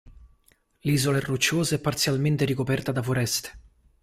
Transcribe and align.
L'isola 0.79 1.17
è 1.17 1.21
rocciosa 1.21 1.75
e 1.75 1.79
parzialmente 1.79 2.43
ricoperta 2.43 2.91
da 2.91 3.03
foreste. 3.03 3.51